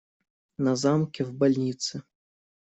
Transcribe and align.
На 0.57 0.75
замке, 0.75 1.23
в 1.23 1.31
больнице. 1.31 2.01